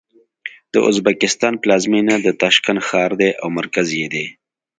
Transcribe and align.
د 0.73 0.75
ازبکستان 0.89 1.53
پلازمېنه 1.63 2.15
د 2.25 2.27
تاشکند 2.41 2.79
ښار 2.87 3.11
دی 3.21 3.31
او 3.41 3.47
مرکز 3.59 3.87
یې 3.99 4.07
دی. 4.13 4.25